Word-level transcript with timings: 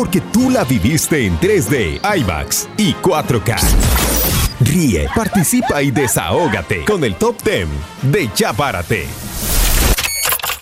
porque 0.00 0.22
tú 0.32 0.48
la 0.48 0.64
viviste 0.64 1.26
en 1.26 1.38
3D, 1.40 2.00
IMAX 2.20 2.70
y 2.78 2.94
4K. 2.94 3.58
Ríe, 4.60 5.06
participa 5.14 5.82
y 5.82 5.90
desahógate 5.90 6.86
con 6.86 7.04
el 7.04 7.16
Top 7.16 7.36
10 7.42 7.68
de 8.10 8.30
Ya 8.34 8.54
Párate. 8.54 9.06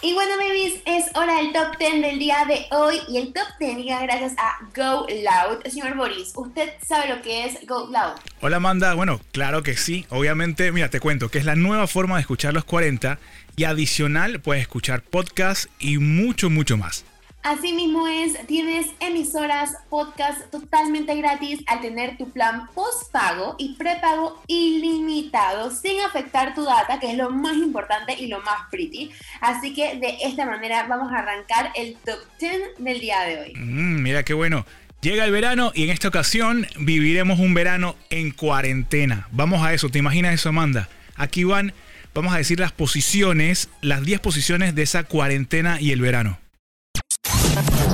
Y 0.02 0.12
bueno, 0.12 0.32
babies, 0.38 0.80
es 0.86 1.04
hora 1.14 1.36
del 1.36 1.52
top 1.52 1.78
10 1.78 2.02
del 2.02 2.18
día 2.18 2.44
de 2.48 2.66
hoy. 2.76 2.96
Y 3.08 3.18
el 3.18 3.32
top 3.32 3.46
10 3.60 3.76
llega 3.76 4.02
gracias 4.02 4.32
a 4.38 4.58
Go 4.74 5.06
Loud. 5.08 5.70
Señor 5.70 5.96
Boris, 5.96 6.32
¿usted 6.34 6.70
sabe 6.84 7.08
lo 7.14 7.22
que 7.22 7.44
es 7.44 7.64
Go 7.64 7.88
Loud? 7.92 8.18
Hola 8.40 8.56
Amanda, 8.56 8.94
bueno, 8.94 9.20
claro 9.30 9.62
que 9.62 9.76
sí. 9.76 10.04
Obviamente, 10.08 10.72
mira, 10.72 10.88
te 10.88 10.98
cuento 10.98 11.28
que 11.28 11.38
es 11.38 11.44
la 11.44 11.54
nueva 11.54 11.86
forma 11.86 12.16
de 12.16 12.22
escuchar 12.22 12.54
los 12.54 12.64
40 12.64 13.20
y 13.54 13.64
adicional 13.64 14.40
puedes 14.40 14.62
escuchar 14.62 15.02
podcasts 15.02 15.68
y 15.78 15.98
mucho, 15.98 16.50
mucho 16.50 16.76
más. 16.76 17.04
Así 17.48 17.72
mismo 17.72 18.06
es, 18.06 18.46
tienes 18.46 18.88
emisoras, 19.00 19.70
podcast 19.88 20.50
totalmente 20.50 21.16
gratis 21.16 21.60
al 21.66 21.80
tener 21.80 22.18
tu 22.18 22.30
plan 22.30 22.68
postpago 22.74 23.56
y 23.56 23.74
prepago 23.76 24.42
ilimitado 24.46 25.70
sin 25.70 25.98
afectar 26.02 26.54
tu 26.54 26.64
data, 26.64 27.00
que 27.00 27.10
es 27.10 27.16
lo 27.16 27.30
más 27.30 27.56
importante 27.56 28.14
y 28.18 28.26
lo 28.26 28.42
más 28.42 28.68
pretty. 28.70 29.12
Así 29.40 29.72
que 29.72 29.98
de 29.98 30.18
esta 30.24 30.44
manera 30.44 30.86
vamos 30.90 31.10
a 31.10 31.20
arrancar 31.20 31.72
el 31.74 31.96
top 32.04 32.18
10 32.38 32.52
del 32.80 33.00
día 33.00 33.20
de 33.22 33.40
hoy. 33.40 33.54
Mm, 33.56 34.02
mira 34.02 34.24
qué 34.24 34.34
bueno. 34.34 34.66
Llega 35.00 35.24
el 35.24 35.30
verano 35.30 35.72
y 35.74 35.84
en 35.84 35.88
esta 35.88 36.08
ocasión 36.08 36.66
viviremos 36.78 37.38
un 37.38 37.54
verano 37.54 37.96
en 38.10 38.30
cuarentena. 38.30 39.26
Vamos 39.32 39.62
a 39.62 39.72
eso, 39.72 39.88
¿te 39.88 39.98
imaginas 39.98 40.34
eso, 40.34 40.50
Amanda? 40.50 40.90
Aquí 41.16 41.44
van, 41.44 41.72
vamos 42.12 42.34
a 42.34 42.36
decir 42.36 42.60
las 42.60 42.72
posiciones, 42.72 43.70
las 43.80 44.04
10 44.04 44.20
posiciones 44.20 44.74
de 44.74 44.82
esa 44.82 45.04
cuarentena 45.04 45.80
y 45.80 45.92
el 45.92 46.02
verano. 46.02 46.38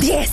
10. 0.05 0.31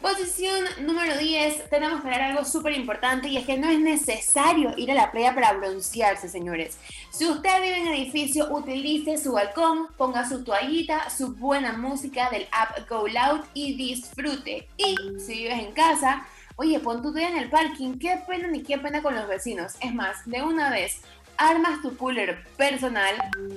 Posición 0.00 0.64
número 0.86 1.18
10, 1.18 1.68
tenemos 1.68 2.00
que 2.00 2.08
ver 2.08 2.22
algo 2.22 2.42
súper 2.46 2.72
importante 2.72 3.28
y 3.28 3.36
es 3.36 3.44
que 3.44 3.58
no 3.58 3.68
es 3.68 3.78
necesario 3.78 4.72
ir 4.78 4.90
a 4.90 4.94
la 4.94 5.12
playa 5.12 5.34
para 5.34 5.52
broncearse, 5.52 6.26
señores. 6.26 6.78
Si 7.10 7.26
usted 7.26 7.60
vive 7.60 7.80
en 7.80 7.88
edificio, 7.88 8.50
utilice 8.50 9.18
su 9.18 9.32
balcón, 9.32 9.88
ponga 9.98 10.26
su 10.26 10.42
toallita, 10.42 11.10
su 11.10 11.34
buena 11.34 11.74
música 11.74 12.30
del 12.30 12.48
app 12.50 12.88
Go 12.88 13.08
Loud 13.08 13.44
y 13.52 13.76
disfrute. 13.76 14.66
Y 14.78 14.96
si 15.20 15.34
vives 15.34 15.58
en 15.58 15.72
casa, 15.72 16.26
oye, 16.56 16.80
pon 16.80 17.02
tu 17.02 17.12
toalla 17.12 17.28
en 17.28 17.36
el 17.36 17.50
parking, 17.50 17.98
qué 17.98 18.22
pena 18.26 18.48
ni 18.48 18.62
qué 18.62 18.78
pena 18.78 19.02
con 19.02 19.14
los 19.14 19.28
vecinos. 19.28 19.74
Es 19.82 19.94
más, 19.94 20.24
de 20.24 20.40
una 20.40 20.70
vez, 20.70 21.02
armas 21.36 21.82
tu 21.82 21.94
cooler 21.98 22.42
personal, 22.56 23.16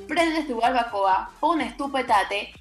prendes 0.10 0.46
tu 0.46 0.60
barbacoa, 0.60 1.32
pones 1.40 1.78
tu 1.78 1.90
petate 1.90 2.54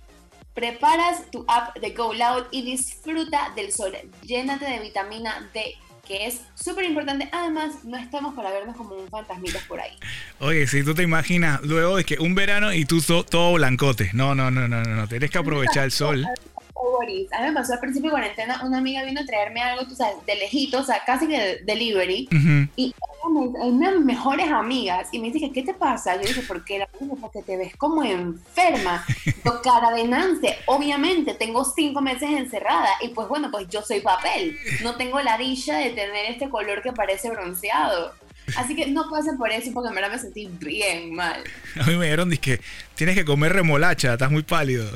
preparas 0.56 1.30
tu 1.30 1.44
app 1.46 1.78
de 1.78 1.90
Go 1.90 2.14
Loud 2.14 2.46
y 2.50 2.62
disfruta 2.62 3.52
del 3.54 3.70
sol. 3.72 3.92
Llénate 4.22 4.64
de 4.64 4.78
vitamina 4.80 5.48
D, 5.52 5.76
que 6.08 6.26
es 6.26 6.40
súper 6.54 6.86
importante. 6.86 7.28
Además, 7.30 7.84
no 7.84 7.98
estamos 7.98 8.34
para 8.34 8.50
vernos 8.50 8.74
como 8.74 8.94
un 8.94 9.06
fantasmita 9.08 9.60
por 9.68 9.80
ahí. 9.80 9.92
Oye, 10.40 10.66
si 10.66 10.82
tú 10.82 10.94
te 10.94 11.02
imaginas 11.02 11.60
luego 11.62 11.96
de 11.96 12.04
que 12.04 12.18
un 12.18 12.34
verano 12.34 12.72
y 12.72 12.86
tú 12.86 13.02
todo 13.02 13.52
blancote. 13.52 14.10
No, 14.14 14.34
no, 14.34 14.50
no, 14.50 14.66
no, 14.66 14.82
no, 14.82 14.96
no. 14.96 15.06
Tienes 15.06 15.30
que 15.30 15.38
aprovechar 15.38 15.84
el 15.84 15.92
sol. 15.92 16.24
A 16.24 17.40
mí 17.42 17.48
me 17.48 17.52
pasó 17.52 17.74
al 17.74 17.80
principio 17.80 18.08
de 18.08 18.12
cuarentena, 18.12 18.62
una 18.64 18.78
amiga 18.78 19.04
vino 19.04 19.20
a 19.20 19.26
traerme 19.26 19.60
algo, 19.60 19.86
tú 19.86 19.94
sabes, 19.94 20.16
de 20.24 20.36
lejito, 20.36 20.80
o 20.80 20.84
sea, 20.84 21.02
casi 21.04 21.28
que 21.28 21.60
delivery. 21.64 22.28
Y 22.76 22.94
una 23.28 23.90
de 23.90 23.96
mis 23.96 24.06
mejores 24.06 24.50
amigas 24.50 25.08
y 25.12 25.18
me 25.18 25.30
dice, 25.30 25.50
¿qué 25.52 25.62
te 25.62 25.74
pasa? 25.74 26.16
Yo 26.16 26.28
dije, 26.28 26.42
¿por 26.42 26.64
qué? 26.64 26.78
La 26.78 26.88
porque 27.20 27.42
te 27.42 27.56
ves 27.56 27.74
como 27.76 28.02
enferma. 28.04 29.04
Yo, 29.44 29.62
cara 29.62 29.92
de 29.92 30.04
Nance, 30.04 30.58
obviamente 30.66 31.34
tengo 31.34 31.64
cinco 31.64 32.00
meses 32.00 32.30
encerrada 32.30 32.88
y 33.00 33.08
pues 33.08 33.28
bueno, 33.28 33.50
pues 33.50 33.68
yo 33.68 33.82
soy 33.82 34.00
papel. 34.00 34.56
No 34.82 34.96
tengo 34.96 35.20
la 35.20 35.38
dicha 35.38 35.76
de 35.78 35.90
tener 35.90 36.26
este 36.30 36.48
color 36.48 36.82
que 36.82 36.92
parece 36.92 37.30
bronceado. 37.30 38.12
Así 38.56 38.76
que 38.76 38.86
no 38.86 39.10
pasen 39.10 39.36
por 39.36 39.50
eso 39.50 39.72
porque 39.72 39.88
en 39.88 39.94
verdad 39.96 40.12
me 40.12 40.18
sentí 40.18 40.46
bien 40.60 41.14
mal. 41.14 41.42
A 41.80 41.84
mí 41.84 41.96
me 41.96 42.04
dijeron 42.04 42.30
que 42.30 42.60
tienes 42.94 43.16
que 43.16 43.24
comer 43.24 43.52
remolacha, 43.52 44.12
estás 44.12 44.30
muy 44.30 44.44
pálido. 44.44 44.88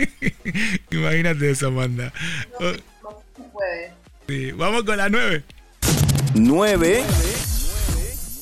Imagínate 0.90 1.50
eso, 1.50 1.68
Amanda. 1.68 2.12
No, 2.60 2.72
no 2.72 3.22
se 3.36 3.42
puede. 3.52 3.92
Sí, 4.28 4.52
vamos 4.52 4.84
con 4.84 4.96
la 4.96 5.08
nueve. 5.08 5.42
9. 6.34 7.02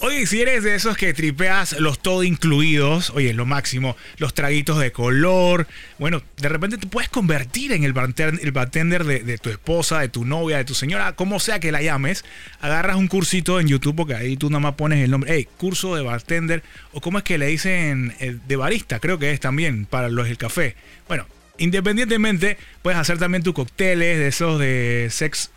Oye, 0.00 0.26
si 0.26 0.41
eres 0.41 0.62
de 0.62 0.76
esos 0.76 0.97
que 0.97 1.12
tripeas 1.12 1.72
los 1.81 1.98
todo 1.98 2.22
incluidos, 2.22 3.10
oye, 3.10 3.34
lo 3.34 3.47
máximo, 3.47 3.97
los 4.19 4.32
traguitos 4.32 4.78
de 4.78 4.92
color, 4.92 5.66
bueno, 5.98 6.22
de 6.36 6.48
repente 6.48 6.78
te 6.78 6.86
puedes 6.86 7.09
convertir 7.09 7.72
en 7.72 7.82
el 7.82 7.92
bartender, 7.92 8.38
el 8.41 8.53
bartender 8.53 9.03
de, 9.03 9.38
tu 9.38 9.50
esposa, 9.50 9.98
de 9.98 10.08
tu 10.08 10.25
novia, 10.25 10.58
de 10.58 10.64
tu 10.64 10.75
señora, 10.75 11.16
como 11.16 11.41
sea 11.41 11.58
que 11.58 11.72
la 11.72 11.82
llames, 11.82 12.25
agarras 12.60 12.97
un 12.97 13.08
cursito 13.08 13.58
en 13.58 13.66
YouTube, 13.66 13.97
porque 13.97 14.14
ahí 14.14 14.37
tú 14.37 14.50
nada 14.50 14.60
más 14.60 14.75
pones 14.75 15.03
el 15.03 15.10
nombre, 15.10 15.32
hey, 15.34 15.48
curso 15.56 15.97
de 15.97 16.03
bartender, 16.03 16.62
o 16.92 17.00
cómo 17.00 17.19
es 17.19 17.25
que 17.25 17.37
le 17.37 17.48
dicen 17.48 18.14
eh, 18.20 18.37
de 18.47 18.56
barista, 18.56 19.00
creo 19.00 19.19
que 19.19 19.32
es 19.32 19.41
también 19.41 19.84
para 19.84 20.08
los 20.08 20.28
del 20.28 20.38
café. 20.38 20.76
Bueno, 21.08 21.26
independientemente, 21.58 22.56
puedes 22.82 23.00
hacer 23.00 23.19
también 23.19 23.42
tus 23.42 23.53
cócteles 23.53 24.16
de 24.16 24.28
esos 24.28 24.60
de 24.60 25.08
sex 25.10 25.50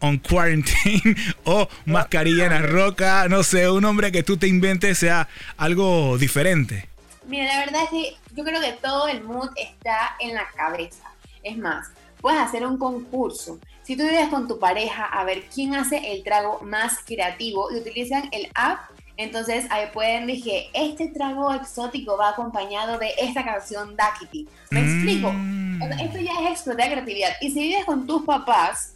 on 0.00 0.18
quarantine 0.18 1.16
o 1.44 1.68
mascarilla 1.86 2.46
en 2.46 2.52
la 2.52 2.62
roca, 2.62 3.28
no 3.28 3.42
sé, 3.42 3.68
un 3.68 3.82
nombre 3.82 4.12
que 4.12 4.22
tú 4.22 4.36
te 4.36 4.46
inventes 4.46 4.98
sea 4.98 5.28
algo 5.56 6.16
diferente. 6.18 6.88
Mira, 7.26 7.44
la 7.44 7.58
verdad 7.60 7.82
es 7.84 7.90
que 7.90 8.16
yo 8.34 8.44
creo 8.44 8.60
que 8.60 8.72
todo 8.72 9.08
el 9.08 9.22
mood 9.22 9.50
está 9.56 10.16
en 10.20 10.34
la 10.34 10.48
cabeza. 10.56 11.04
Es 11.42 11.58
más, 11.58 11.88
puedes 12.20 12.40
hacer 12.40 12.64
un 12.64 12.78
concurso. 12.78 13.58
Si 13.82 13.96
tú 13.96 14.02
vives 14.02 14.28
con 14.28 14.48
tu 14.48 14.58
pareja 14.58 15.04
a 15.04 15.24
ver 15.24 15.44
quién 15.52 15.74
hace 15.74 16.12
el 16.12 16.22
trago 16.22 16.60
más 16.62 16.98
creativo 17.04 17.70
y 17.72 17.76
utilizan 17.76 18.28
el 18.32 18.48
app, 18.54 18.80
entonces 19.16 19.66
ahí 19.70 19.86
pueden 19.92 20.26
decir, 20.26 20.64
este 20.74 21.08
trago 21.08 21.52
exótico 21.52 22.16
va 22.16 22.30
acompañado 22.30 22.98
de 22.98 23.12
esta 23.18 23.44
canción 23.44 23.96
Duckity. 23.96 24.48
¿Me 24.70 24.80
explico? 24.80 25.32
Mm. 25.32 25.82
Esto 26.00 26.18
ya 26.18 26.32
es 26.42 26.50
explotar 26.52 26.90
creatividad. 26.90 27.30
Y 27.40 27.50
si 27.50 27.60
vives 27.60 27.84
con 27.84 28.06
tus 28.06 28.24
papás, 28.24 28.94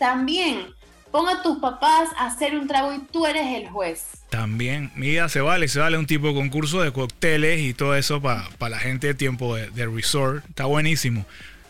también 0.00 0.74
ponga 1.12 1.32
a 1.32 1.42
tus 1.42 1.58
papás 1.58 2.08
a 2.16 2.26
hacer 2.26 2.58
un 2.58 2.66
trago 2.66 2.92
y 2.94 3.00
tú 3.00 3.26
eres 3.26 3.46
el 3.54 3.68
juez. 3.68 4.06
También, 4.30 4.90
mira, 4.96 5.28
se 5.28 5.42
vale, 5.42 5.68
se 5.68 5.78
vale 5.78 5.98
un 5.98 6.06
tipo 6.06 6.28
de 6.28 6.34
concurso 6.34 6.80
de 6.80 6.90
cócteles 6.90 7.60
y 7.60 7.74
todo 7.74 7.94
eso 7.94 8.20
para 8.22 8.48
la 8.58 8.78
gente 8.78 9.08
de 9.08 9.14
tiempo 9.14 9.56
de, 9.56 9.86
resort. 9.86 10.44
Está 10.48 10.64
buenísimo. 10.64 11.26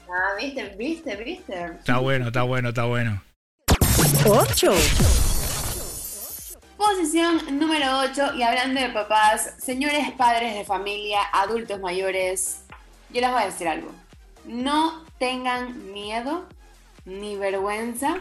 Ah, 0.09 0.37
viste, 0.39 0.75
viste, 0.79 1.17
viste. 1.17 1.65
Está 1.79 1.99
bueno, 1.99 2.29
está 2.29 2.43
bueno, 2.43 2.69
está 2.69 2.85
bueno. 2.85 3.21
8. 4.25 4.73
Posición 6.77 7.59
número 7.59 7.99
8 7.99 8.35
y 8.37 8.43
hablando 8.43 8.81
de 8.81 8.91
papás, 8.91 9.55
señores 9.59 10.11
padres 10.13 10.55
de 10.55 10.65
familia, 10.65 11.21
adultos 11.33 11.81
mayores, 11.81 12.63
yo 13.11 13.21
les 13.21 13.31
voy 13.31 13.43
a 13.43 13.47
decir 13.47 13.67
algo. 13.67 13.93
No 14.45 15.05
tengan 15.19 15.93
miedo 15.93 16.47
ni 17.05 17.37
vergüenza 17.37 18.19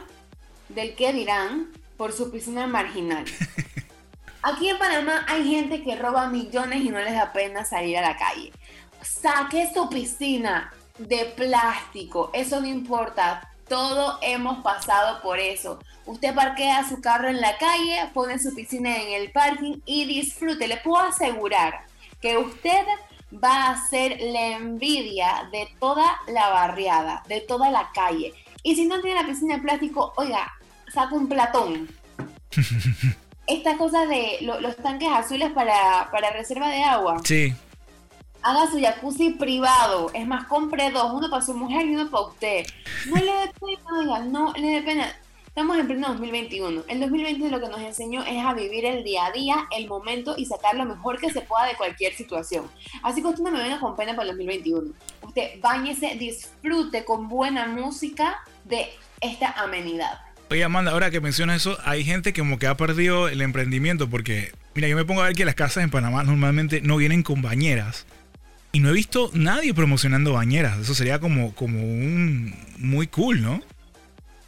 del 0.69 0.95
que 0.95 1.13
dirán 1.13 1.71
por 1.97 2.13
su 2.13 2.31
piscina 2.31 2.67
marginal. 2.67 3.25
Aquí 4.41 4.69
en 4.69 4.77
Panamá 4.77 5.25
hay 5.27 5.49
gente 5.49 5.83
que 5.83 5.97
roba 5.97 6.29
millones 6.29 6.81
y 6.81 6.89
no 6.89 6.99
les 6.99 7.13
da 7.13 7.33
pena 7.33 7.65
salir 7.65 7.97
a 7.97 8.01
la 8.01 8.17
calle. 8.17 8.53
Saque 9.01 9.69
su 9.73 9.89
piscina 9.89 10.73
de 10.97 11.25
plástico, 11.25 12.29
eso 12.33 12.61
no 12.61 12.67
importa. 12.67 13.45
Todo 13.67 14.17
hemos 14.21 14.63
pasado 14.63 15.21
por 15.21 15.39
eso. 15.39 15.79
Usted 16.05 16.33
parquea 16.33 16.87
su 16.87 17.01
carro 17.01 17.27
en 17.27 17.39
la 17.39 17.57
calle, 17.57 18.09
pone 18.13 18.39
su 18.39 18.55
piscina 18.55 18.97
en 18.97 19.21
el 19.21 19.31
parking 19.31 19.81
y 19.85 20.05
disfrute. 20.05 20.67
Le 20.67 20.77
puedo 20.77 21.03
asegurar 21.03 21.85
que 22.19 22.37
usted 22.37 22.83
va 23.31 23.69
a 23.69 23.87
ser 23.87 24.19
la 24.19 24.57
envidia 24.57 25.47
de 25.51 25.67
toda 25.79 26.19
la 26.27 26.49
barriada, 26.49 27.23
de 27.27 27.41
toda 27.41 27.69
la 27.69 27.91
calle. 27.93 28.33
Y 28.63 28.75
si 28.75 28.85
no 28.85 28.99
tiene 29.01 29.21
la 29.21 29.27
piscina 29.27 29.55
de 29.55 29.61
plástico, 29.61 30.13
oiga, 30.17 30.51
saca 30.93 31.15
un 31.15 31.27
platón. 31.27 31.89
Estas 33.47 33.77
cosas 33.77 34.07
de 34.07 34.39
los 34.41 34.75
tanques 34.77 35.09
azules 35.09 35.51
para, 35.51 36.07
reserva 36.33 36.69
de 36.69 36.83
agua. 36.83 37.17
Sí. 37.23 37.53
Haga 38.41 38.69
su 38.69 38.79
jacuzzi 38.79 39.31
privado. 39.31 40.11
Es 40.13 40.27
más, 40.27 40.45
compre 40.45 40.91
dos, 40.91 41.11
uno 41.13 41.29
para 41.29 41.43
su 41.43 41.53
mujer 41.53 41.85
y 41.87 41.95
uno 41.95 42.09
para 42.09 42.27
usted. 42.27 42.65
No 43.07 43.15
le 43.15 43.25
dé 43.25 43.51
pena, 43.59 43.99
oiga, 43.99 44.19
no 44.19 44.53
le 44.53 44.67
dé 44.67 44.81
pena. 44.83 45.15
Estamos 45.47 45.77
en 45.77 45.87
pleno 45.87 46.09
2021. 46.09 46.83
El 46.87 46.99
2020 46.99 47.49
lo 47.49 47.59
que 47.59 47.67
nos 47.67 47.81
enseñó 47.81 48.23
es 48.23 48.45
a 48.45 48.53
vivir 48.53 48.85
el 48.85 49.03
día 49.03 49.25
a 49.25 49.31
día, 49.31 49.67
el 49.75 49.87
momento 49.87 50.35
y 50.37 50.45
sacar 50.45 50.75
lo 50.75 50.85
mejor 50.85 51.19
que 51.19 51.31
se 51.31 51.41
pueda 51.41 51.65
de 51.65 51.75
cualquier 51.75 52.13
situación. 52.13 52.69
Así 53.01 53.21
que 53.21 53.27
usted 53.27 53.43
no 53.43 53.51
me 53.51 53.63
venga 53.63 53.79
con 53.79 53.95
pena 53.95 54.15
para 54.15 54.29
el 54.29 54.37
2021. 54.37 54.93
Usted 55.23 55.59
bañese, 55.59 56.15
disfrute 56.15 57.03
con 57.03 57.27
buena 57.27 57.65
música 57.65 58.41
de 58.69 58.89
esta 59.21 59.51
amenidad. 59.51 60.19
Oye, 60.51 60.63
Amanda, 60.63 60.91
ahora 60.91 61.11
que 61.11 61.21
mencionas 61.21 61.57
eso, 61.57 61.77
hay 61.83 62.03
gente 62.03 62.33
que 62.33 62.41
como 62.41 62.57
que 62.57 62.67
ha 62.67 62.75
perdido 62.75 63.27
el 63.27 63.41
emprendimiento 63.41 64.09
porque, 64.09 64.51
mira, 64.73 64.87
yo 64.87 64.95
me 64.95 65.05
pongo 65.05 65.21
a 65.21 65.25
ver 65.25 65.35
que 65.35 65.45
las 65.45 65.55
casas 65.55 65.83
en 65.83 65.91
Panamá 65.91 66.23
normalmente 66.23 66.81
no 66.81 66.97
vienen 66.97 67.21
con 67.21 67.41
bañeras. 67.41 68.05
Y 68.71 68.79
no 68.79 68.89
he 68.89 68.93
visto 68.93 69.31
nadie 69.33 69.73
promocionando 69.73 70.33
bañeras. 70.33 70.79
Eso 70.79 70.93
sería 70.95 71.19
como, 71.19 71.53
como 71.55 71.79
un 71.81 72.55
muy 72.77 73.07
cool, 73.07 73.41
¿no? 73.41 73.61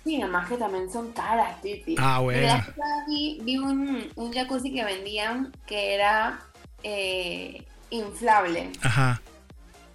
Sí, 0.03 0.19
además 0.21 0.47
que 0.49 0.57
también 0.57 0.91
son 0.91 1.11
caras, 1.11 1.61
Titi. 1.61 1.95
Ah, 1.97 2.19
bueno. 2.19 2.63
Vi, 3.07 3.39
vi 3.43 3.57
un, 3.57 4.07
un 4.15 4.33
jacuzzi 4.33 4.73
que 4.73 4.83
vendían 4.83 5.51
que 5.67 5.93
era 5.93 6.39
eh, 6.83 7.63
inflable. 7.91 8.71
Ajá. 8.81 9.21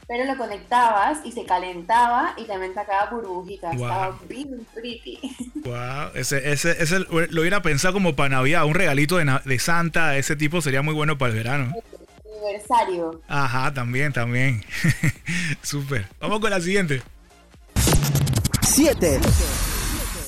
Pero 0.08 0.24
lo 0.24 0.36
conectabas 0.36 1.18
y 1.24 1.32
se 1.32 1.44
calentaba 1.44 2.34
y 2.36 2.44
también 2.44 2.72
sacaba 2.74 3.10
burbujitas. 3.10 3.76
Wow. 3.76 3.86
Estaba 3.86 4.18
bien 4.28 4.66
pretty. 4.74 5.20
Wow. 5.66 6.10
Ese, 6.14 6.52
ese, 6.52 6.80
ese 6.80 7.00
lo 7.00 7.40
hubiera 7.40 7.60
pensado 7.60 7.94
como 7.94 8.14
para 8.14 8.28
Navidad. 8.28 8.66
Un 8.66 8.74
regalito 8.74 9.16
de, 9.16 9.40
de 9.44 9.58
Santa 9.58 10.16
ese 10.16 10.36
tipo 10.36 10.60
sería 10.60 10.80
muy 10.80 10.94
bueno 10.94 11.18
para 11.18 11.32
el 11.32 11.38
verano. 11.38 11.72
Aniversario. 12.24 13.20
Ajá, 13.26 13.74
también, 13.74 14.12
también. 14.12 14.64
Súper. 15.62 16.06
Vamos 16.20 16.38
con 16.38 16.50
la 16.50 16.60
siguiente. 16.60 17.02
7. 18.62 19.20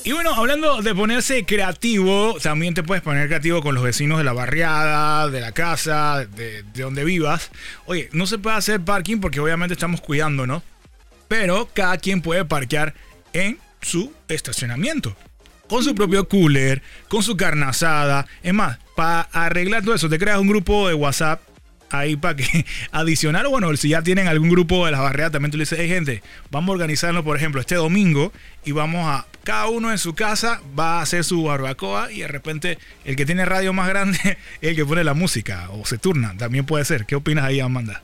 Y 0.09 0.11
bueno, 0.11 0.33
hablando 0.33 0.81
de 0.81 0.95
ponerse 0.95 1.45
creativo, 1.45 2.35
también 2.41 2.73
te 2.73 2.81
puedes 2.81 3.03
poner 3.03 3.27
creativo 3.27 3.61
con 3.61 3.75
los 3.75 3.83
vecinos 3.83 4.17
de 4.17 4.23
la 4.23 4.33
barriada, 4.33 5.29
de 5.29 5.39
la 5.39 5.51
casa, 5.51 6.25
de, 6.25 6.63
de 6.63 6.81
donde 6.81 7.03
vivas. 7.03 7.51
Oye, 7.85 8.09
no 8.11 8.25
se 8.25 8.39
puede 8.39 8.55
hacer 8.55 8.81
parking 8.81 9.19
porque 9.19 9.39
obviamente 9.39 9.73
estamos 9.73 10.01
cuidándonos, 10.01 10.63
pero 11.27 11.69
cada 11.75 11.95
quien 11.97 12.23
puede 12.23 12.43
parquear 12.43 12.95
en 13.33 13.59
su 13.81 14.11
estacionamiento. 14.27 15.15
Con 15.67 15.83
su 15.83 15.93
propio 15.93 16.27
cooler, 16.27 16.81
con 17.07 17.21
su 17.21 17.37
carne 17.37 17.67
asada. 17.67 18.25
Es 18.41 18.55
más, 18.55 18.79
para 18.95 19.21
arreglar 19.31 19.83
todo 19.83 19.93
eso, 19.93 20.09
te 20.09 20.17
creas 20.17 20.39
un 20.39 20.47
grupo 20.47 20.87
de 20.87 20.95
WhatsApp 20.95 21.39
ahí 21.91 22.15
para 22.15 22.35
que 22.35 22.65
adicional, 22.91 23.45
o 23.45 23.51
bueno, 23.51 23.75
si 23.77 23.89
ya 23.89 24.01
tienen 24.01 24.27
algún 24.27 24.49
grupo 24.49 24.85
de 24.85 24.91
las 24.91 25.01
barriadas, 25.01 25.33
también 25.33 25.51
tú 25.51 25.57
le 25.57 25.63
dices, 25.63 25.77
hey 25.79 25.87
gente, 25.87 26.23
vamos 26.51 26.69
a 26.69 26.73
organizarnos, 26.73 27.23
por 27.23 27.37
ejemplo, 27.37 27.61
este 27.61 27.75
domingo 27.75 28.31
y 28.65 28.71
vamos 28.71 29.05
a, 29.07 29.25
cada 29.49 29.67
uno 29.67 29.89
en 29.89 29.97
su 29.97 30.13
casa 30.13 30.61
va 30.77 30.99
a 30.99 31.01
hacer 31.01 31.23
su 31.23 31.41
barbacoa 31.41 32.11
y 32.11 32.19
de 32.19 32.27
repente 32.27 32.77
el 33.03 33.15
que 33.15 33.25
tiene 33.25 33.45
radio 33.45 33.73
más 33.73 33.89
grande 33.89 34.19
es 34.61 34.69
el 34.69 34.75
que 34.75 34.85
pone 34.85 35.03
la 35.03 35.15
música 35.15 35.71
o 35.71 35.87
se 35.87 35.97
turna, 35.97 36.37
también 36.37 36.67
puede 36.67 36.85
ser. 36.85 37.07
¿Qué 37.07 37.15
opinas 37.15 37.45
ahí, 37.45 37.59
Amanda? 37.59 38.03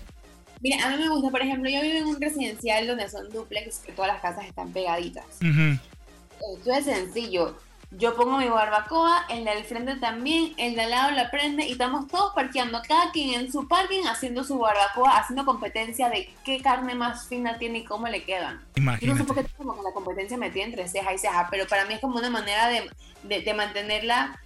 Mira, 0.62 0.83
a 0.83 0.89
mí 0.89 1.03
me 1.03 1.07
gusta, 1.07 1.30
por 1.30 1.44
ejemplo, 1.44 1.69
yo 1.69 1.83
vivo 1.83 2.00
en 2.00 2.06
un 2.06 2.19
residencial 2.19 2.88
donde 2.88 3.07
son 3.09 3.30
duplex, 3.30 3.77
que 3.77 3.92
todas 3.92 4.12
las 4.12 4.24
casas 4.24 4.47
están 4.47 4.74
pegaditas. 4.74 5.24
Esto 5.39 6.74
es 6.74 6.86
sencillo. 6.86 7.56
Yo 7.91 8.15
pongo 8.15 8.37
mi 8.37 8.49
barbacoa, 8.49 9.25
el 9.29 9.45
del 9.45 9.63
frente 9.63 9.95
también, 9.95 10.53
el 10.57 10.75
de 10.75 10.81
al 10.81 10.89
lado 10.89 11.11
la 11.11 11.31
prende 11.31 11.65
y 11.65 11.73
estamos 11.73 12.07
todos 12.07 12.33
parqueando, 12.33 12.81
cada 12.87 13.11
quien 13.11 13.39
en 13.39 13.51
su 13.51 13.67
parking 13.67 14.03
haciendo 14.05 14.43
su 14.43 14.57
barbacoa, 14.57 15.17
haciendo 15.17 15.45
competencia 15.45 16.09
de 16.09 16.29
qué 16.43 16.61
carne 16.61 16.93
más 16.95 17.27
fina 17.29 17.57
tiene 17.57 17.79
y 17.79 17.83
cómo 17.85 18.07
le 18.07 18.23
quedan. 18.23 18.55
Yo 18.75 18.81
no 18.83 18.97
sé 18.97 19.03
Imagínate. 19.03 19.23
por 19.23 19.35
qué 19.35 19.45
como 19.57 19.75
que 19.75 19.83
la 19.83 19.91
competencia 19.93 20.37
metida 20.37 20.65
entre 20.65 20.87
ceja 20.89 21.13
y 21.13 21.17
ceja, 21.17 21.47
pero 21.49 21.67
para 21.67 21.85
mí 21.85 21.93
es 21.93 22.01
como 22.01 22.17
una 22.17 22.29
manera 22.29 22.67
de, 22.67 22.89
de, 23.23 23.41
de 23.41 23.53
mantener 23.53 24.03
la, 24.03 24.39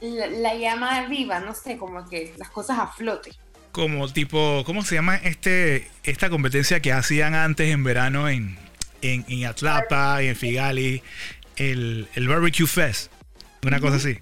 la, 0.00 0.26
la 0.26 0.54
llama 0.54 1.02
viva, 1.06 1.38
no 1.40 1.54
sé, 1.54 1.76
como 1.78 2.08
que 2.08 2.34
las 2.36 2.50
cosas 2.50 2.78
a 2.78 2.88
flote. 2.88 3.30
Como 3.70 4.08
tipo, 4.12 4.64
¿cómo 4.66 4.82
se 4.82 4.96
llama 4.96 5.16
este 5.16 5.88
esta 6.02 6.30
competencia 6.30 6.80
que 6.80 6.92
hacían 6.92 7.34
antes 7.34 7.68
en 7.68 7.84
verano 7.84 8.28
en, 8.28 8.58
en, 9.02 9.24
en 9.28 9.44
Atlapa 9.46 10.20
y 10.22 10.28
en 10.28 10.36
Figali? 10.36 11.02
El, 11.58 12.08
el 12.14 12.28
Barbecue 12.28 12.66
Fest. 12.66 13.10
Una 13.64 13.80
cosa 13.80 13.96
así. 13.96 14.18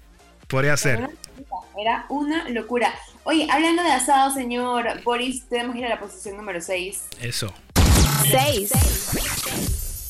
Podría 0.47 0.71
Era 0.71 0.77
ser. 0.77 0.97
una 0.97 1.09
locura, 1.09 1.61
Era 1.79 2.05
una 2.09 2.49
locura. 2.49 2.93
Oye, 3.23 3.47
hablando 3.51 3.83
de 3.83 3.91
asado, 3.91 4.31
señor 4.33 5.03
Boris, 5.03 5.47
tenemos 5.49 5.73
que 5.73 5.79
ir 5.79 5.85
a 5.85 5.89
la 5.89 5.99
posición 5.99 6.37
número 6.37 6.61
6. 6.61 7.07
Eso. 7.21 7.53
6. 8.31 8.71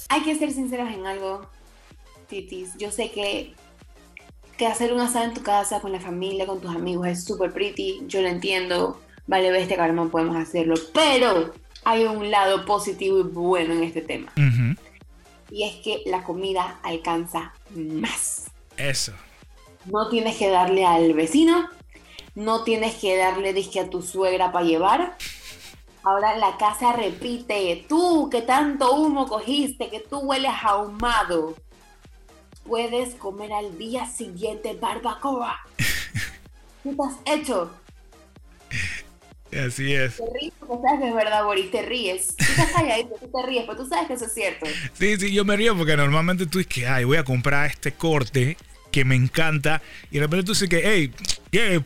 Hay 0.09 0.21
que 0.23 0.35
ser 0.37 0.51
sinceros 0.51 0.89
en 0.91 1.05
algo, 1.05 1.49
Titis. 2.29 2.69
Yo 2.77 2.91
sé 2.91 3.11
que, 3.11 3.53
que 4.57 4.67
hacer 4.67 4.93
un 4.93 5.01
asado 5.01 5.25
en 5.25 5.33
tu 5.33 5.43
casa, 5.43 5.81
con 5.81 5.91
la 5.91 5.99
familia, 5.99 6.45
con 6.45 6.61
tus 6.61 6.73
amigos, 6.73 7.07
es 7.07 7.23
súper 7.23 7.51
pretty. 7.51 8.01
Yo 8.07 8.21
lo 8.21 8.27
entiendo. 8.29 9.01
Vale, 9.27 9.51
bestia, 9.51 9.75
caramba, 9.75 10.05
podemos 10.05 10.37
hacerlo. 10.37 10.75
Pero 10.93 11.53
hay 11.83 12.05
un 12.05 12.31
lado 12.31 12.65
positivo 12.65 13.19
y 13.19 13.23
bueno 13.23 13.73
en 13.73 13.83
este 13.83 14.01
tema. 14.01 14.31
Ujú. 14.37 14.75
Y 15.49 15.63
es 15.63 15.75
que 15.77 16.03
la 16.05 16.23
comida 16.23 16.79
alcanza 16.83 17.53
más. 17.75 18.45
Eso. 18.75 19.13
No 19.85 20.09
tienes 20.09 20.37
que 20.37 20.49
darle 20.49 20.85
al 20.85 21.13
vecino, 21.13 21.69
no 22.35 22.63
tienes 22.63 22.95
que 22.95 23.17
darle 23.17 23.53
disque 23.53 23.79
a 23.79 23.89
tu 23.89 24.01
suegra 24.01 24.51
para 24.51 24.65
llevar. 24.65 25.17
Ahora 26.03 26.37
la 26.37 26.57
casa 26.57 26.93
repite, 26.93 27.85
tú 27.89 28.29
que 28.29 28.41
tanto 28.41 28.93
humo 28.93 29.27
cogiste, 29.27 29.89
que 29.89 29.99
tú 29.99 30.19
hueles 30.19 30.53
ahumado. 30.61 31.55
Puedes 32.65 33.15
comer 33.15 33.53
al 33.53 33.77
día 33.77 34.05
siguiente 34.05 34.73
barbacoa. 34.73 35.57
¿Qué 36.83 36.93
te 36.93 37.03
has 37.03 37.39
hecho? 37.39 37.71
Así 39.51 39.93
es. 39.93 40.17
Te 40.17 40.23
ríes 40.39 40.53
porque 40.59 40.83
sabes 40.83 40.99
que 41.01 41.07
es 41.09 41.15
verdad, 41.15 41.43
Boris, 41.43 41.71
te 41.71 41.81
ríes. 41.81 42.35
Tú 42.35 42.43
estás 42.43 42.71
calladito, 42.71 43.15
tú 43.19 43.27
te 43.27 43.47
ríes, 43.47 43.63
pero 43.65 43.77
tú 43.77 43.87
sabes 43.87 44.07
que 44.07 44.13
eso 44.13 44.25
es 44.25 44.33
cierto. 44.33 44.65
Sí, 44.93 45.17
sí, 45.17 45.33
yo 45.33 45.45
me 45.45 45.55
río 45.55 45.75
porque 45.77 45.95
normalmente 45.95 46.45
tú 46.45 46.57
dices 46.57 46.73
que, 46.73 46.87
ay, 46.87 47.05
voy 47.05 47.17
a 47.17 47.23
comprar 47.23 47.69
este 47.69 47.93
corte 47.93 48.57
que 48.91 49.05
me 49.05 49.15
encanta 49.15 49.81
y 50.11 50.15
de 50.15 50.21
repente 50.21 50.45
tú 50.45 50.51
dices 50.53 50.69
que, 50.69 50.81
hey. 50.83 51.13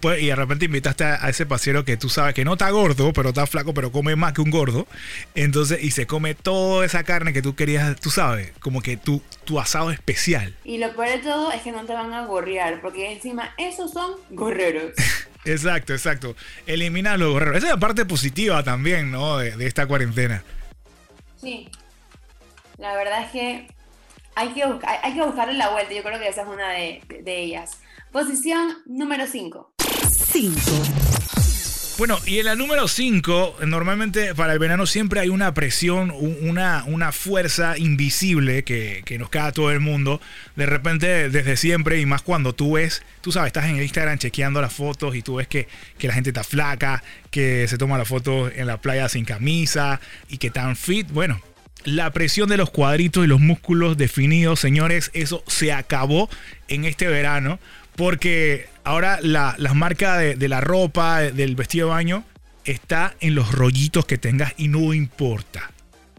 Pues, 0.02 0.22
y 0.22 0.26
de 0.26 0.36
repente 0.36 0.66
invitaste 0.66 1.06
a, 1.06 1.24
a 1.26 1.30
ese 1.30 1.46
pasero 1.46 1.86
que 1.86 1.96
tú 1.96 2.10
sabes 2.10 2.34
que 2.34 2.44
no 2.44 2.54
está 2.54 2.70
gordo, 2.72 3.14
pero 3.14 3.30
está 3.30 3.46
flaco, 3.48 3.74
pero 3.74 3.92
come 3.92 4.16
más 4.18 4.34
que 4.34 4.42
un 4.42 4.50
gordo. 4.50 4.86
Entonces, 5.34 5.82
y 5.82 5.92
se 5.92 6.08
come 6.08 6.36
toda 6.36 6.86
esa 6.86 7.04
carne 7.04 7.32
que 7.32 7.42
tú 7.42 7.56
querías, 7.56 7.98
tú 8.00 8.10
sabes, 8.10 8.52
como 8.60 8.82
que 8.82 8.98
tu, 8.98 9.22
tu 9.46 9.60
asado 9.60 9.92
especial. 9.92 10.56
Y 10.66 10.78
lo 10.78 10.94
peor 10.94 11.10
de 11.10 11.18
todo 11.20 11.52
es 11.54 11.62
que 11.62 11.72
no 11.72 11.86
te 11.86 11.94
van 11.94 12.12
a 12.14 12.26
gorrear, 12.26 12.82
porque 12.82 13.14
encima 13.14 13.54
esos 13.58 13.94
son 13.94 14.16
gorreros. 14.32 14.94
Exacto, 15.46 15.94
exacto. 15.94 16.36
Eliminar 16.68 17.18
los 17.20 17.32
gorreros. 17.34 17.58
Esa 17.58 17.68
es 17.68 17.74
la 17.74 17.80
parte 17.80 18.06
positiva 18.06 18.64
también, 18.64 19.12
¿no? 19.12 19.38
De, 19.38 19.52
de 19.58 19.68
esta 19.68 19.88
cuarentena. 19.88 20.44
Sí. 21.40 21.70
La 22.78 22.96
verdad 22.96 23.24
es 23.24 23.32
que 23.32 23.68
hay 24.36 24.50
que, 24.54 24.66
buscar, 24.66 24.90
hay, 24.90 25.00
hay 25.04 25.14
que 25.18 25.26
buscarle 25.26 25.54
la 25.54 25.70
vuelta. 25.70 25.94
Yo 25.94 26.04
creo 26.04 26.20
que 26.20 26.28
esa 26.28 26.42
es 26.44 26.48
una 26.48 26.70
de, 26.70 27.02
de- 27.08 27.22
de 27.24 27.40
ellas. 27.40 27.78
Posición 28.12 28.78
número 28.86 29.26
5. 29.28 29.74
5. 30.32 30.60
Bueno, 32.02 32.18
y 32.26 32.40
en 32.40 32.46
la 32.46 32.56
número 32.56 32.88
5, 32.88 33.58
normalmente 33.68 34.34
para 34.34 34.54
el 34.54 34.58
verano 34.58 34.88
siempre 34.88 35.20
hay 35.20 35.30
una 35.30 35.54
presión, 35.54 36.10
un- 36.10 36.36
una, 36.50 36.84
una 36.88 37.12
fuerza 37.12 37.78
invisible 37.78 38.64
que, 38.64 39.04
que 39.06 39.20
nos 39.20 39.30
cae 39.30 39.50
a 39.50 39.52
todo 39.52 39.70
el 39.70 39.82
mundo. 39.82 40.20
De 40.56 40.66
repente, 40.66 41.30
desde 41.30 41.56
siempre, 41.58 42.00
y 42.02 42.08
más 42.08 42.24
cuando 42.24 42.56
tú 42.56 42.72
ves, 42.74 43.04
tú 43.22 43.32
sabes, 43.32 43.50
estás 43.50 43.66
en 43.66 43.76
el 43.76 43.84
Instagram 43.84 44.18
chequeando 44.18 44.64
las 44.64 44.74
fotos 44.74 45.16
y 45.16 45.22
tú 45.22 45.36
ves 45.36 45.48
que, 45.48 45.68
que 46.00 46.08
la 46.08 46.16
gente 46.16 46.32
está 46.32 46.44
flaca, 46.44 47.04
que 47.30 47.68
se 47.68 47.78
toma 47.78 48.00
la 48.00 48.06
foto 48.06 48.50
en 48.52 48.66
la 48.66 48.78
playa 48.82 49.08
sin 49.08 49.24
camisa 49.24 50.02
y 50.28 50.40
que 50.40 50.50
tan 50.50 50.76
fit. 50.76 51.08
Bueno, 51.12 51.40
la 51.84 52.10
presión 52.14 52.50
de 52.50 52.58
los 52.58 52.72
cuadritos 52.72 53.24
y 53.26 53.28
los 53.28 53.40
músculos 53.40 53.96
definidos, 53.96 54.60
señores, 54.60 55.12
eso 55.14 55.44
se 55.46 55.72
acabó 55.72 56.32
en 56.68 56.86
este 56.86 57.06
verano. 57.08 57.60
Porque 57.96 58.68
ahora 58.84 59.20
la, 59.22 59.56
la 59.58 59.74
marca 59.74 60.18
de, 60.18 60.48
la 60.48 60.62
ropa, 60.62 61.22
del 61.22 61.56
vestido 61.56 61.88
de 61.88 61.94
baño, 61.94 62.24
está 62.66 63.16
en 63.20 63.36
los 63.36 63.52
rollitos 63.52 64.06
que 64.06 64.18
tengas 64.18 64.54
y 64.58 64.68
no 64.68 64.94
importa. 64.94 65.72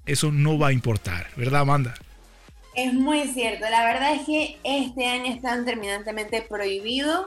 Eso 0.06 0.32
no 0.32 0.58
va 0.58 0.68
a 0.68 0.72
importar, 0.72 1.28
¿verdad, 1.36 1.62
Amanda? 1.62 1.94
Es 2.74 2.92
muy 2.92 3.28
cierto. 3.28 3.68
La 3.70 3.84
verdad 3.84 4.14
es 4.14 4.22
que 4.26 4.58
este 4.64 5.06
año 5.06 5.32
están 5.32 5.64
terminantemente 5.64 6.42
prohibidos 6.42 7.26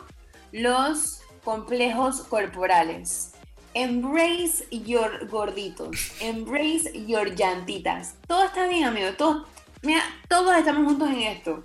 los 0.52 1.22
complejos 1.44 2.22
corporales. 2.22 3.32
Embrace 3.74 4.66
your 4.72 5.28
gorditos. 5.30 6.12
Embrace 6.22 6.92
your 7.06 7.36
llantitas. 7.36 8.16
Todo 8.28 8.46
está 8.46 8.68
bien, 8.68 8.86
amigo. 8.86 9.14
Todo, 9.18 9.46
mira, 9.84 10.02
todos 10.30 10.56
estamos 10.56 10.86
juntos 10.86 11.10
en 11.10 11.22
esto. 11.22 11.64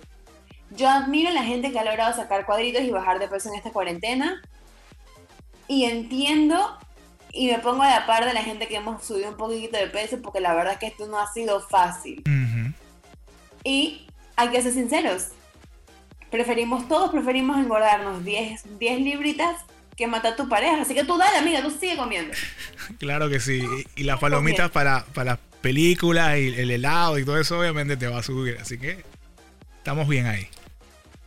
Yo 0.71 0.89
admiro 0.89 1.29
a 1.29 1.33
la 1.33 1.43
gente 1.43 1.71
que 1.71 1.79
ha 1.79 1.83
logrado 1.83 2.15
sacar 2.15 2.45
cuadritos 2.45 2.81
y 2.81 2.91
bajar 2.91 3.19
de 3.19 3.27
peso 3.27 3.49
en 3.49 3.55
esta 3.55 3.71
cuarentena. 3.71 4.41
Y 5.67 5.85
entiendo 5.85 6.77
y 7.33 7.47
me 7.47 7.59
pongo 7.59 7.83
a 7.83 7.89
la 7.89 8.05
par 8.05 8.25
de 8.25 8.33
la 8.33 8.43
gente 8.43 8.67
que 8.67 8.75
hemos 8.75 9.05
subido 9.05 9.29
un 9.29 9.37
poquito 9.37 9.77
de 9.77 9.87
peso 9.87 10.21
porque 10.21 10.39
la 10.39 10.53
verdad 10.53 10.73
es 10.73 10.79
que 10.79 10.87
esto 10.87 11.07
no 11.07 11.19
ha 11.19 11.31
sido 11.31 11.61
fácil. 11.61 12.23
Ujú. 12.25 12.73
Y 13.63 14.07
hay 14.35 14.49
que 14.49 14.61
ser 14.61 14.73
sinceros. 14.73 15.27
Preferimos, 16.29 16.87
todos 16.87 17.11
preferimos 17.11 17.57
engordarnos 17.57 18.23
10, 18.23 18.79
10 18.79 18.99
libritas 19.01 19.57
que 19.95 20.07
matar 20.07 20.33
a 20.33 20.35
tu 20.35 20.49
pareja. 20.49 20.81
Así 20.81 20.93
que 20.93 21.03
tú 21.03 21.17
dale, 21.17 21.37
amiga, 21.37 21.61
tú 21.61 21.71
sigue 21.71 21.97
comiendo. 21.97 22.33
Claro 22.99 23.29
que 23.29 23.39
sí. 23.39 23.61
Y, 23.95 24.01
y 24.01 24.03
las 24.03 24.19
palomitas 24.19 24.69
para, 24.69 25.05
para 25.13 25.31
las 25.31 25.39
películas 25.61 26.37
y 26.37 26.47
el 26.47 26.71
helado 26.71 27.17
y 27.17 27.23
todo 27.23 27.39
eso 27.39 27.57
obviamente 27.57 27.95
te 27.95 28.07
va 28.07 28.19
a 28.19 28.23
subir. 28.23 28.57
Así 28.59 28.77
que 28.77 29.03
estamos 29.77 30.07
bien 30.09 30.25
ahí. 30.27 30.49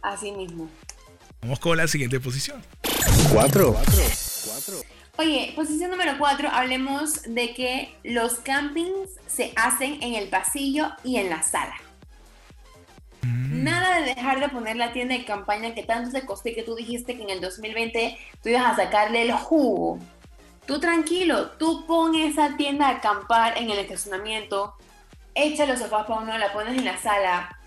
Así 0.04 0.32
mismo. 0.32 0.68
Vamos 1.40 1.58
con 1.58 1.78
la 1.78 1.88
siguiente 1.88 2.20
posición. 2.20 2.62
4. 3.32 3.74
Oye, 5.16 5.52
posición 5.56 5.90
número 5.90 6.12
4, 6.18 6.50
hablemos 6.50 7.22
de 7.22 7.54
que 7.54 7.96
los 8.04 8.34
campings 8.34 9.08
se 9.26 9.52
hacen 9.56 10.02
en 10.02 10.14
el 10.14 10.28
pasillo 10.28 10.88
y 11.04 11.16
en 11.16 11.30
la 11.30 11.42
sala. 11.42 11.74
Mm. 13.22 13.64
Nada 13.64 14.00
de 14.00 14.14
dejar 14.14 14.40
de 14.40 14.50
poner 14.50 14.76
la 14.76 14.92
tienda 14.92 15.14
de 15.14 15.24
campaña 15.24 15.74
que 15.74 15.84
tanto 15.84 16.10
te 16.10 16.26
costó 16.26 16.50
y 16.50 16.54
que 16.54 16.64
tú 16.64 16.74
dijiste 16.74 17.16
que 17.16 17.22
en 17.22 17.30
el 17.30 17.40
2020 17.40 18.18
tú 18.42 18.50
ibas 18.50 18.64
a 18.64 18.76
sacarle 18.76 19.22
el 19.22 19.32
jugo. 19.32 19.98
Tú 20.66 20.80
tranquilo, 20.80 21.50
tú 21.52 21.86
pon 21.86 22.14
esa 22.14 22.58
tienda 22.58 22.88
a 22.88 22.96
acampar 22.96 23.56
en 23.56 23.70
el 23.70 23.78
estacionamiento, 23.78 24.74
echa 25.34 25.64
los 25.64 25.78
sofás 25.78 26.04
para 26.06 26.20
uno, 26.20 26.36
la 26.36 26.52
pones 26.52 26.76
en 26.76 26.84
la 26.84 26.98
sala. 26.98 27.58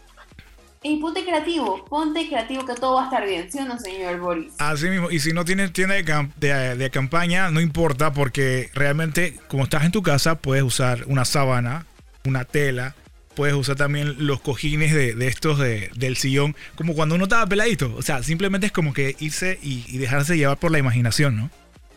Y 0.84 0.98
ponte 0.98 1.24
creativo, 1.26 1.84
ponte 1.86 2.28
creativo 2.28 2.66
que 2.66 2.76
todo 2.76 2.96
va 2.96 3.02
a 3.02 3.06
estar 3.06 3.26
bien, 3.26 3.52
¿sí 3.52 3.58
o 3.60 3.66
no, 3.66 3.80
señor 3.80 4.20
Boris? 4.20 4.54
Así 4.60 4.88
mismo, 4.88 5.10
y 5.12 5.20
si 5.20 5.34
no 5.34 5.44
tienes 5.44 5.74
tienda 5.74 5.96
de, 5.96 6.06
cam- 6.06 6.32
de- 6.38 6.76
de 6.76 6.90
campaña, 6.92 7.50
no 7.50 7.60
importa, 7.62 8.14
porque 8.14 8.70
realmente, 8.74 9.38
como 9.48 9.64
estás 9.64 9.84
en 9.86 9.92
tu 9.92 10.04
casa, 10.04 10.36
puedes 10.36 10.64
usar 10.64 11.04
una 11.08 11.26
sábana, 11.26 11.86
una 12.26 12.46
tela, 12.46 12.96
puedes 13.36 13.56
usar 13.56 13.76
también 13.76 14.16
los 14.28 14.40
cojines 14.40 14.94
de, 14.94 15.14
de 15.16 15.28
estos 15.28 15.58
de- 15.60 15.90
del 15.96 16.16
sillón, 16.16 16.56
como 16.76 16.94
cuando 16.94 17.16
uno 17.16 17.24
estaba 17.26 17.46
peladito. 17.48 17.94
O 17.98 18.02
sea, 18.04 18.22
simplemente 18.24 18.68
es 18.68 18.72
como 18.72 18.94
que 18.94 19.16
irse 19.20 19.60
y, 19.64 19.84
y 19.88 19.98
dejarse 19.98 20.38
llevar 20.38 20.58
por 20.58 20.72
la 20.72 20.78
imaginación, 20.80 21.36
¿no? 21.38 21.50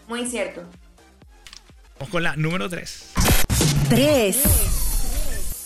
Muy 0.09 0.27
cierto. 0.27 0.65
Vamos 1.99 2.11
con 2.11 2.23
la 2.23 2.35
número 2.35 2.69
3. 2.69 3.13
3. 3.91 4.43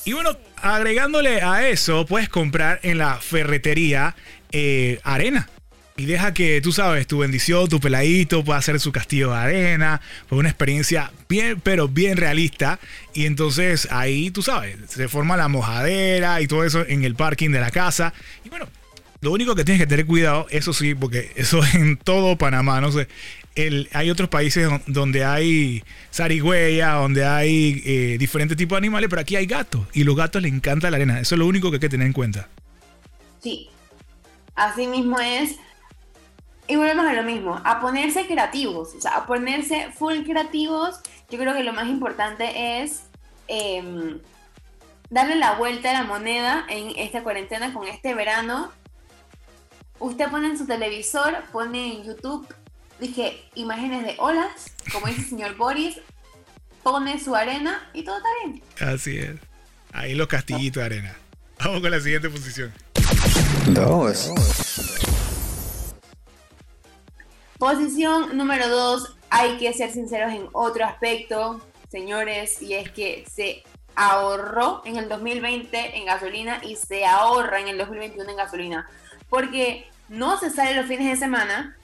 Y 0.05 0.13
bueno, 0.13 0.37
agregándole 0.57 1.43
a 1.43 1.69
eso, 1.69 2.05
puedes 2.07 2.29
comprar 2.29 2.81
en 2.83 2.99
la 2.99 3.17
ferretería 3.17 4.15
eh, 4.53 5.01
arena. 5.03 5.49
Y 5.97 6.07
deja 6.07 6.35
que, 6.35 6.61
tú 6.61 6.73
sabes, 6.73 7.07
tu 7.07 7.19
bendición, 7.19 7.69
tu 7.69 7.79
peladito 7.79 8.43
pueda 8.43 8.59
hacer 8.59 8.81
su 8.81 8.91
castillo 8.91 9.31
de 9.31 9.37
arena. 9.37 10.01
Fue 10.29 10.39
una 10.39 10.49
experiencia 10.49 11.13
bien, 11.29 11.61
pero 11.61 11.87
bien 11.87 12.17
realista. 12.17 12.81
Y 13.15 13.27
entonces 13.27 13.89
ahí, 13.93 14.31
tú 14.31 14.43
sabes, 14.43 14.77
se 14.89 15.09
forma 15.09 15.37
la 15.37 15.47
mojadera 15.47 16.41
y 16.41 16.49
todo 16.49 16.65
eso 16.65 16.85
en 16.87 17.05
el 17.05 17.15
parking 17.15 17.51
de 17.51 17.61
la 17.61 17.71
casa. 17.71 18.13
Y 18.45 18.49
bueno, 18.49 18.67
lo 19.21 19.31
único 19.31 19.55
que 19.55 19.65
tienes 19.65 19.81
que 19.81 19.87
tener 19.87 20.05
cuidado, 20.05 20.47
eso 20.51 20.73
sí, 20.73 20.95
porque 20.95 21.31
eso 21.37 21.63
es 21.63 21.75
en 21.77 21.97
todo 21.97 22.37
Panamá, 22.37 22.81
no 22.81 22.91
sé. 22.91 23.09
Hay 23.93 24.11
otros 24.11 24.29
países 24.29 24.69
don- 24.69 24.83
donde 24.87 25.25
hay 25.25 25.85
zarigüeya, 26.13 26.95
donde 26.95 27.25
hay 27.25 27.83
eh, 27.85 28.17
diferentes 28.19 28.57
tipos 28.57 28.75
de 28.77 28.79
animales, 28.79 29.09
pero 29.09 29.23
aquí 29.23 29.37
hay 29.37 29.47
gatos 29.47 29.87
y 29.93 30.03
los 30.05 30.17
gatos 30.17 30.43
les 30.43 30.53
encanta 30.53 30.91
la 30.91 30.97
arena. 30.97 31.21
Eso 31.21 31.35
es 31.37 31.39
lo 31.39 31.47
único 31.47 31.71
que 31.71 31.77
hay 31.77 31.81
que 31.81 31.89
tener 31.89 32.07
en 32.07 32.13
cuenta. 32.13 32.49
Sí. 33.41 33.69
Así 34.57 34.87
mismo 34.87 35.21
es. 35.21 35.57
Y 36.67 36.77
volvemos 36.77 37.07
a 37.07 37.13
lo 37.13 37.23
mismo, 37.23 37.61
a 37.63 37.81
ponerse 37.81 38.27
creativos, 38.27 38.95
o 38.97 39.01
sea, 39.01 39.19
a 39.19 39.27
ponerse 39.27 39.91
full 39.93 40.23
creativos. 40.25 40.99
Yo 41.31 41.39
creo 41.39 41.55
que 41.55 41.63
lo 41.63 41.73
más 41.75 41.87
importante 41.89 42.83
es 42.83 43.03
em, 43.49 44.19
darle 45.11 45.37
la 45.37 45.53
vuelta 45.57 45.91
a 45.91 45.93
la 45.93 46.05
moneda 46.05 46.65
en 46.71 46.93
esta 46.97 47.23
cuarentena 47.23 47.73
con 47.75 47.87
este 47.87 48.15
verano. 48.15 48.73
Usted 49.99 50.29
pone 50.31 50.49
en 50.49 50.59
su 50.59 50.67
televisor, 50.67 51.37
pone 51.53 51.97
en 51.99 52.05
YouTube, 52.05 52.47
dije, 52.99 53.45
imágenes 53.55 54.05
de 54.05 54.17
olas, 54.19 54.73
como 54.93 55.07
dice 55.07 55.23
el 55.23 55.29
señor 55.29 55.57
Boris, 55.57 56.01
pone 56.83 57.19
su 57.19 57.35
arena 57.35 57.89
y 57.93 58.05
todo 58.05 58.17
está 58.19 58.29
bien. 58.45 58.63
Así 58.81 59.19
es. 59.19 59.37
Ahí 59.93 60.15
los 60.15 60.29
castillitos 60.29 60.81
de 60.81 60.87
arena. 60.87 61.17
Vamos 61.59 61.81
con 61.81 61.91
la 61.91 62.01
siguiente 62.01 62.29
posición. 62.29 62.73
Dos. 63.69 64.31
Posición 67.59 68.37
número 68.37 68.69
dos, 68.69 69.17
hay 69.31 69.57
que 69.57 69.73
ser 69.73 69.91
sinceros 69.91 70.33
en 70.33 70.49
otro 70.53 70.85
aspecto, 70.85 71.61
señores, 71.91 72.61
y 72.61 72.75
es 72.75 72.91
que 72.91 73.25
se 73.33 73.63
ahorró 73.95 74.83
en 74.85 74.97
el 74.97 75.09
2020 75.09 75.97
en 75.97 76.07
gasolina 76.07 76.61
y 76.63 76.77
se 76.77 77.07
ahorra 77.07 77.61
en 77.61 77.69
el 77.69 77.79
2021 77.79 78.31
en 78.31 78.37
gasolina, 78.37 78.91
porque 79.31 79.89
no 80.09 80.39
se 80.39 80.51
sale 80.51 80.75
los 80.75 80.87
fines 80.87 81.09
de 81.09 81.17
semana 81.17 81.77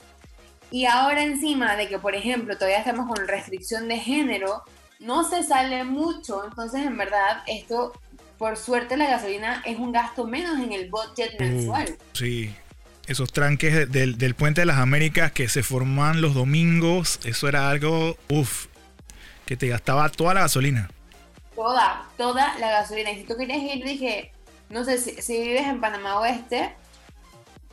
y 0.71 0.85
ahora 0.85 1.21
encima 1.23 1.75
de 1.75 1.87
que, 1.87 1.99
por 1.99 2.15
ejemplo, 2.15 2.55
todavía 2.55 2.79
estamos 2.79 3.07
con 3.07 3.27
restricción 3.27 3.87
de 3.87 3.97
género, 3.99 4.63
no 4.99 5.23
se 5.29 5.43
sale 5.43 5.83
mucho, 5.83 6.43
entonces 6.45 6.85
en 6.85 6.97
verdad 6.97 7.43
esto, 7.47 7.93
por 8.37 8.57
suerte 8.57 8.97
la 8.97 9.07
gasolina 9.09 9.61
es 9.65 9.77
un 9.77 9.91
gasto 9.91 10.25
menos 10.25 10.59
en 10.59 10.71
el 10.71 10.89
budget 10.89 11.39
mensual. 11.39 11.97
Sí. 12.13 12.55
Esos 13.07 13.33
tranques 13.33 13.73
de- 13.73 13.85
del, 13.87 14.17
del 14.17 14.35
Puente 14.35 14.61
de 14.61 14.65
las 14.67 14.77
Américas 14.77 15.31
que 15.31 15.49
se 15.49 15.63
forman 15.63 16.21
los 16.21 16.33
domingos, 16.33 17.19
eso 17.25 17.47
era 17.49 17.69
algo, 17.69 18.15
uff, 18.29 18.67
que 19.45 19.57
te 19.57 19.67
gastaba 19.67 20.07
toda 20.09 20.33
la 20.35 20.41
gasolina. 20.41 20.89
Toda, 21.55 22.05
toda 22.17 22.57
la 22.59 22.69
gasolina. 22.71 23.11
Y 23.11 23.17
si 23.17 23.23
tú 23.23 23.35
querías 23.35 23.61
ir, 23.63 23.83
dije, 23.83 24.31
no 24.69 24.85
sé, 24.85 24.97
si, 24.99 25.21
si 25.21 25.41
vives 25.41 25.67
en 25.67 25.81
Panamá 25.81 26.19
Oeste, 26.19 26.73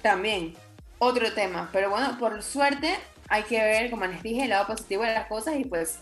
también, 0.02 0.55
otro 0.99 1.33
tema. 1.33 1.69
Pero 1.73 1.90
bueno, 1.90 2.19
por 2.19 2.43
suerte, 2.43 2.95
hay 3.28 3.43
que 3.45 3.59
ver, 3.62 3.90
como 3.90 4.07
les 4.07 4.23
dije, 4.23 4.45
el 4.45 4.50
lado 4.50 4.67
positivo 4.67 5.02
de 5.02 5.12
las 5.14 5.26
cosas 5.26 5.57
y 5.59 5.64
pues, 5.64 5.99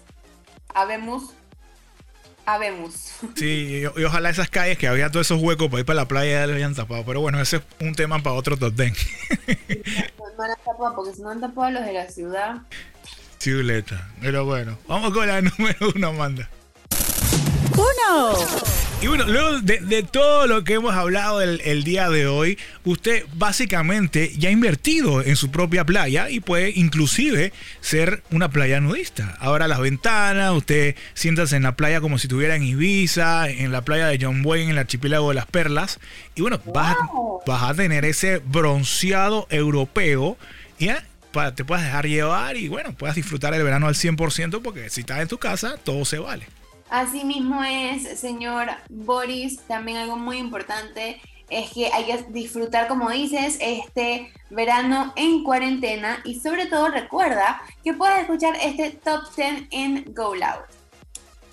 habemos, 0.75 1.33
habemos. 2.45 3.13
Sí, 3.37 3.83
y, 3.97 4.01
y 4.01 4.05
ojalá 4.05 4.31
esas 4.31 4.49
calles 4.49 4.79
que 4.79 4.89
había 4.89 5.11
todos 5.11 5.27
esos 5.27 5.43
huecos 5.43 5.69
para 5.69 5.81
ir 5.81 5.87
para 5.87 5.97
la 5.97 6.09
playa 6.09 6.41
ya 6.41 6.47
los 6.47 6.57
hayan 6.57 6.75
tapado. 6.75 7.05
Pero 7.05 7.21
bueno, 7.21 7.41
ese 7.41 7.57
es 7.57 7.63
un 7.81 7.95
tema 7.95 8.23
para 8.23 8.37
otro 8.37 8.57
top 8.57 8.75
10. 8.75 8.93
No, 10.37 10.47
las 10.47 10.59
tapan, 10.59 10.95
porque 10.95 11.15
si 11.15 11.23
no 11.23 11.31
han 11.31 11.41
tapado 11.41 11.71
los 11.71 11.85
de 11.85 11.93
la 11.93 12.09
ciudad. 12.11 12.57
Chuleta. 13.39 14.11
Pero 14.21 14.45
bueno, 14.45 14.79
vamos 14.87 15.13
con 15.13 15.27
la 15.27 15.41
número 15.59 15.93
uno, 15.95 16.09
Amanda. 16.09 16.49
1. 17.75 18.86
Y 19.03 19.09
bueno, 19.09 19.25
luego 19.27 19.61
de, 19.61 19.79
de 19.81 20.03
todo 20.03 20.47
lo 20.47 20.65
que 20.65 20.75
hemos 20.75 20.95
hablado 20.95 21.43
el, 21.43 21.61
el 21.65 21.85
día 21.85 22.09
de 22.09 22.27
hoy, 22.27 22.59
usted 22.85 23.25
básicamente 23.35 24.33
ya 24.39 24.49
ha 24.49 24.53
invertido 24.53 25.23
en 25.23 25.37
su 25.37 25.51
propia 25.51 25.85
playa 25.85 26.31
y 26.31 26.41
puede 26.41 26.73
inclusive 26.75 27.53
ser 27.81 28.23
una 28.31 28.49
playa 28.51 28.81
nudista. 28.81 29.37
Ahora 29.39 29.69
las 29.69 29.81
ventanas, 29.81 30.51
usted 30.53 30.97
siéntase 31.13 31.57
en 31.57 31.65
la 31.65 31.77
playa 31.77 32.01
como 32.01 32.19
si 32.19 32.27
estuviera 32.27 32.57
en 32.57 32.63
Ibiza, 32.63 33.51
en 33.51 33.71
la 33.71 33.83
playa 33.83 34.07
de 34.07 34.19
John 34.21 34.41
Wayne, 34.45 34.65
en 34.65 34.71
el 34.71 34.79
archipiélago 34.79 35.29
de 35.29 35.35
las 35.35 35.47
Perlas. 35.47 36.01
Y 36.35 36.41
bueno, 36.41 36.59
vas, 36.75 36.97
a, 36.97 37.07
Wow. 37.13 37.43
vas 37.47 37.63
a 37.65 37.75
tener 37.75 38.05
ese 38.07 38.39
bronceado 38.39 39.47
europeo 39.51 40.39
ya, 40.79 41.05
pa- 41.33 41.55
te 41.55 41.65
puedes 41.67 41.85
dejar 41.85 42.07
llevar 42.07 42.57
y 42.57 42.69
bueno, 42.69 42.93
puedas 42.95 43.15
disfrutar 43.15 43.53
el 43.55 43.63
verano 43.63 43.89
al 43.89 43.95
100% 43.95 44.63
porque 44.63 44.89
si 44.89 45.03
estás 45.03 45.21
en 45.21 45.29
tu 45.29 45.37
casa, 45.39 45.77
todo 45.85 46.05
se 46.07 46.19
vale. 46.19 46.47
Así 46.89 47.25
mismo 47.25 47.65
es, 47.65 48.19
señor 48.19 48.69
Boris, 48.89 49.59
también 49.67 49.99
algo 49.99 50.17
muy 50.17 50.39
importante 50.39 51.21
es 51.49 51.71
que 51.71 51.93
hay 51.93 52.07
que 52.07 52.25
disfrutar, 52.31 52.89
como 52.89 53.11
dices, 53.11 53.59
este 53.61 54.33
verano 54.51 55.13
en 55.17 55.45
cuarentena 55.45 56.21
y 56.25 56.41
sobre 56.41 56.67
todo 56.67 56.89
recuerda 56.89 57.61
que 57.85 57.95
puedes 57.95 58.21
escuchar 58.21 58.57
este 58.63 58.91
top 58.91 59.23
10 59.37 59.65
en 59.71 60.05
Go 60.15 60.35
Loud. 60.35 60.65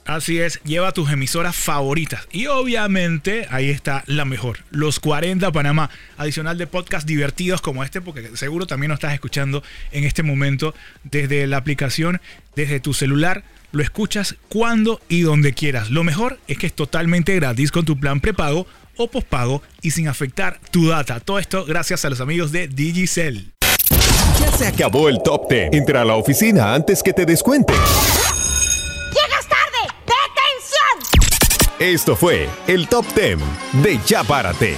Así 0.05 0.37
es, 0.39 0.59
lleva 0.63 0.91
tus 0.91 1.09
emisoras 1.11 1.55
favoritas. 1.55 2.27
Y 2.31 2.47
obviamente 2.47 3.47
ahí 3.49 3.69
está 3.69 4.03
la 4.05 4.25
mejor, 4.25 4.59
los 4.69 4.99
40 4.99 5.49
Panamá, 5.53 5.89
adicional 6.17 6.57
de 6.57 6.67
podcasts 6.67 7.05
divertidos 7.05 7.61
como 7.61 7.85
este, 7.85 8.01
porque 8.01 8.35
seguro 8.35 8.67
también 8.67 8.89
lo 8.89 8.95
estás 8.95 9.13
escuchando 9.13 9.63
en 9.91 10.03
este 10.03 10.21
momento 10.21 10.75
desde 11.03 11.47
la 11.47 11.57
aplicación, 11.57 12.19
desde 12.55 12.81
tu 12.81 12.93
celular. 12.93 13.43
Lo 13.73 13.81
escuchas 13.81 14.35
cuando 14.49 15.01
y 15.09 15.21
donde 15.21 15.53
quieras. 15.53 15.89
Lo 15.89 16.03
mejor 16.03 16.37
es 16.47 16.59
que 16.59 16.67
es 16.67 16.73
totalmente 16.73 17.33
gratis 17.33 17.71
con 17.71 17.85
tu 17.85 17.99
plan 17.99 18.21
prepago 18.21 18.67
o 18.97 19.07
pospago 19.07 19.63
y 19.81 19.89
sin 19.89 20.07
afectar 20.07 20.59
tu 20.69 20.89
data. 20.89 21.19
Todo 21.19 21.39
esto 21.39 21.65
gracias 21.65 22.05
a 22.05 22.11
los 22.11 22.21
amigos 22.21 22.51
de 22.51 22.67
Digicel. 22.67 23.51
Ya 24.39 24.51
se 24.51 24.67
acabó 24.67 25.09
el 25.09 25.23
top 25.23 25.49
10. 25.49 25.73
Entra 25.73 26.03
a 26.03 26.05
la 26.05 26.15
oficina 26.15 26.75
antes 26.75 27.01
que 27.01 27.13
te 27.13 27.25
descuenten. 27.25 27.75
¡Llegas 27.75 29.47
tarde! 29.49 29.91
¡Detención! 30.05 31.79
Esto 31.79 32.15
fue 32.15 32.47
el 32.67 32.87
top 32.87 33.07
10 33.15 33.39
de 33.81 33.99
Ya 34.05 34.23
Párate 34.23 34.77